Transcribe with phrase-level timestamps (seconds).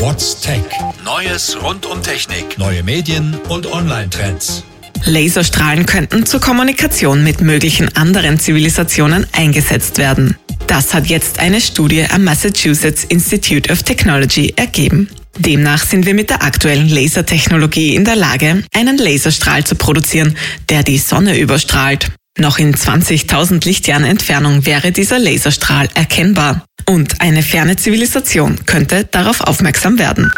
[0.00, 0.62] What's Tech?
[1.04, 4.64] Neues rund um Technik, neue Medien und Online-Trends.
[5.04, 10.38] Laserstrahlen könnten zur Kommunikation mit möglichen anderen Zivilisationen eingesetzt werden.
[10.66, 15.10] Das hat jetzt eine Studie am Massachusetts Institute of Technology ergeben.
[15.38, 20.34] Demnach sind wir mit der aktuellen Lasertechnologie in der Lage, einen Laserstrahl zu produzieren,
[20.70, 22.10] der die Sonne überstrahlt.
[22.38, 26.64] Noch in 20.000 Lichtjahren Entfernung wäre dieser Laserstrahl erkennbar.
[26.86, 30.32] Und eine ferne Zivilisation könnte darauf aufmerksam werden.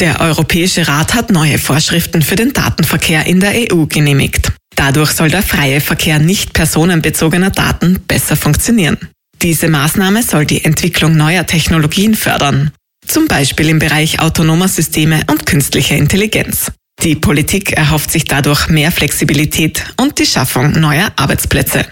[0.00, 4.52] Der Europäische Rat hat neue Vorschriften für den Datenverkehr in der EU genehmigt.
[4.74, 8.98] Dadurch soll der freie Verkehr nicht personenbezogener Daten besser funktionieren.
[9.40, 12.72] Diese Maßnahme soll die Entwicklung neuer Technologien fördern,
[13.06, 16.72] zum Beispiel im Bereich autonomer Systeme und künstlicher Intelligenz.
[17.04, 21.84] Die Politik erhofft sich dadurch mehr Flexibilität und die Schaffung neuer Arbeitsplätze.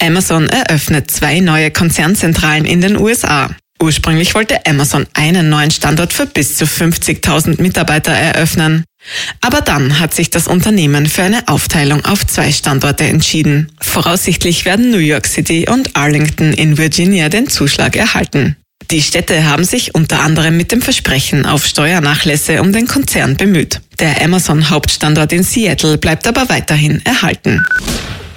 [0.00, 3.50] Amazon eröffnet zwei neue Konzernzentralen in den USA.
[3.82, 8.84] Ursprünglich wollte Amazon einen neuen Standort für bis zu 50.000 Mitarbeiter eröffnen.
[9.40, 13.72] Aber dann hat sich das Unternehmen für eine Aufteilung auf zwei Standorte entschieden.
[13.80, 18.56] Voraussichtlich werden New York City und Arlington in Virginia den Zuschlag erhalten.
[18.90, 23.80] Die Städte haben sich unter anderem mit dem Versprechen auf Steuernachlässe um den Konzern bemüht.
[23.98, 27.66] Der Amazon-Hauptstandort in Seattle bleibt aber weiterhin erhalten.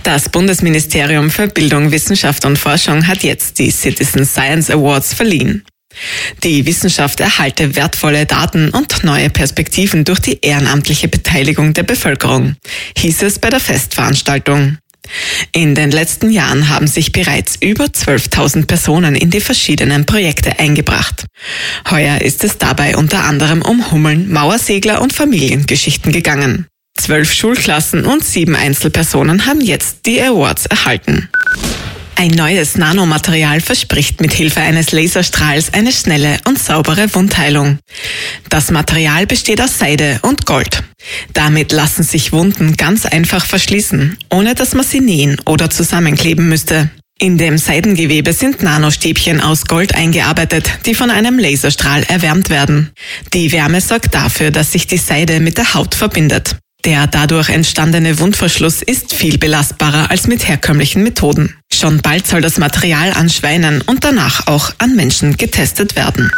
[0.03, 5.65] Das Bundesministerium für Bildung, Wissenschaft und Forschung hat jetzt die Citizen Science Awards verliehen.
[6.43, 12.55] Die Wissenschaft erhalte wertvolle Daten und neue Perspektiven durch die ehrenamtliche Beteiligung der Bevölkerung,
[12.97, 14.77] hieß es bei der Festveranstaltung.
[15.51, 21.25] In den letzten Jahren haben sich bereits über 12.000 Personen in die verschiedenen Projekte eingebracht.
[21.89, 26.67] Heuer ist es dabei unter anderem um Hummeln, Mauersegler und Familiengeschichten gegangen.
[26.99, 31.29] Zwölf Schulklassen und sieben Einzelpersonen haben jetzt die Awards erhalten.
[32.19, 37.79] Ein neues Nanomaterial verspricht mit Hilfe eines Laserstrahls eine schnelle und saubere Wundheilung.
[38.49, 40.83] Das Material besteht aus Seide und Gold.
[41.31, 46.89] Damit lassen sich Wunden ganz einfach verschließen, ohne dass man sie nähen oder zusammenkleben müsste.
[47.21, 52.91] In dem Seidengewebe sind Nanostäbchen aus Gold eingearbeitet, die von einem Laserstrahl erwärmt werden.
[53.33, 56.57] Die Wärme sorgt dafür, dass sich die Seide mit der Haut verbindet.
[56.85, 61.55] Der dadurch entstandene Wundverschluss ist viel belastbarer als mit herkömmlichen Methoden.
[61.71, 66.31] Schon bald soll das Material an Schweinen und danach auch an Menschen getestet werden.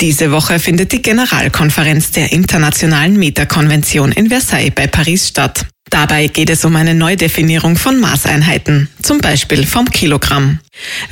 [0.00, 5.66] Diese Woche findet die Generalkonferenz der Internationalen Metakonvention in Versailles bei Paris statt.
[5.90, 10.60] Dabei geht es um eine Neudefinierung von Maßeinheiten, zum Beispiel vom Kilogramm.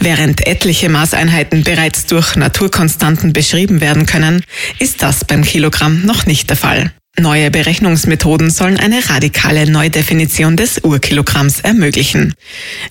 [0.01, 4.43] Während etliche Maßeinheiten bereits durch Naturkonstanten beschrieben werden können,
[4.79, 6.93] ist das beim Kilogramm noch nicht der Fall.
[7.17, 12.35] Neue Berechnungsmethoden sollen eine radikale Neudefinition des Urkilogramms ermöglichen.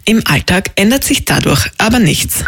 [0.06, 2.46] Im Alltag ändert sich dadurch aber nichts.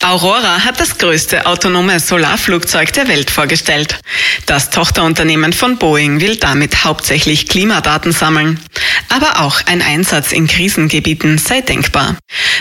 [0.00, 3.98] Aurora hat das größte autonome Solarflugzeug der Welt vorgestellt.
[4.46, 8.60] Das Tochterunternehmen von Boeing will damit hauptsächlich Klimadaten sammeln.
[9.08, 12.16] Aber auch ein Einsatz in Krisengebieten sei denkbar.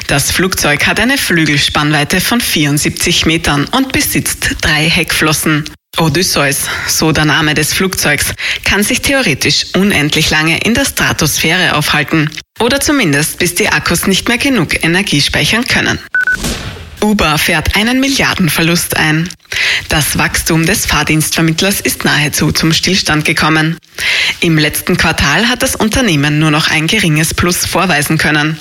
[0.08, 5.66] Das Flugzeug hat eine Flügelspannweite von 74 Metern und besitzt drei Heckflossen.
[6.00, 8.34] Odysseus, so der Name des Flugzeugs,
[8.66, 12.30] kann sich theoretisch unendlich lange in der Stratosphäre aufhalten.
[12.60, 16.00] Oder zumindest bis die Akkus nicht mehr genug Energie speichern können.
[17.02, 19.30] Uber fährt einen Milliardenverlust ein.
[19.90, 23.78] Das Wachstum des Fahrdienstvermittlers ist nahezu zum Stillstand gekommen.
[24.40, 28.58] Im letzten Quartal hat das Unternehmen nur noch ein geringes Plus vorweisen können.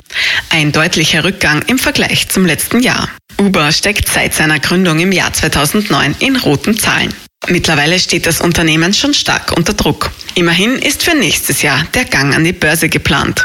[0.50, 3.08] Ein deutlicher Rückgang im Vergleich zum letzten Jahr.
[3.38, 7.14] Uber steckt seit seiner Gründung im Jahr 2009 in roten Zahlen.
[7.48, 10.10] Mittlerweile steht das Unternehmen schon stark unter Druck.
[10.34, 13.44] Immerhin ist für nächstes Jahr der Gang an die Börse geplant.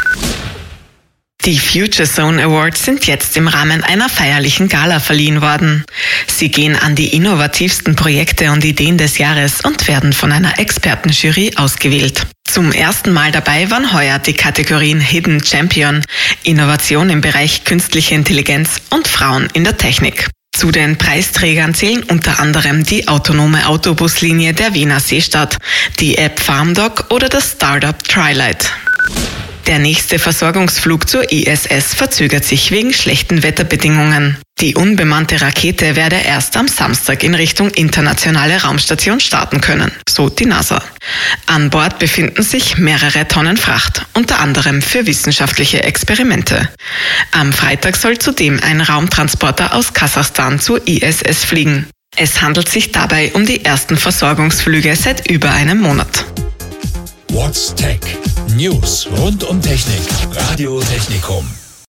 [1.45, 5.85] Die Future Zone Awards sind jetzt im Rahmen einer feierlichen Gala verliehen worden.
[6.27, 11.53] Sie gehen an die innovativsten Projekte und Ideen des Jahres und werden von einer Expertenjury
[11.55, 12.27] ausgewählt.
[12.45, 16.03] Zum ersten Mal dabei waren heuer die Kategorien Hidden Champion,
[16.43, 20.29] Innovation im Bereich künstliche Intelligenz und Frauen in der Technik.
[20.57, 25.59] Zu den Preisträgern zählen unter anderem die autonome Autobuslinie der Wiener Seestadt,
[25.99, 28.71] die App FarmDoc oder das Startup Trilight.
[29.67, 34.37] Der nächste Versorgungsflug zur ISS verzögert sich wegen schlechten Wetterbedingungen.
[34.61, 40.45] Die unbemannte Rakete werde erst am Samstag in Richtung internationale Raumstation starten können, so die
[40.45, 40.81] NASA.
[41.47, 46.69] An Bord befinden sich mehrere Tonnen Fracht, unter anderem für wissenschaftliche Experimente.
[47.33, 51.87] Am Freitag soll zudem ein Raumtransporter aus Kasachstan zur ISS fliegen.
[52.15, 56.25] Es handelt sich dabei um die ersten Versorgungsflüge seit über einem Monat.
[57.31, 58.01] What's Tech?
[58.55, 60.07] News rund um Technik.
[60.49, 61.66] Radio Technikum.